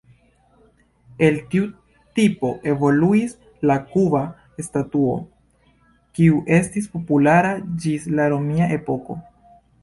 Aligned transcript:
El 1.25 1.35
tiu 1.49 1.65
tipo 2.19 2.49
evoluis 2.71 3.35
la 3.71 3.75
kuba 3.91 4.21
statuo, 4.69 5.19
kiu 6.17 6.41
estis 6.57 6.89
populara 6.97 7.53
ĝis 7.85 8.09
la 8.21 8.27
romia 8.35 8.73
epoko. 8.81 9.21